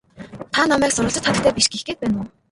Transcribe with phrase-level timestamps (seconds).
[0.53, 2.27] Та намайг сурвалжит хатагтай биш гэх гээд байна уу?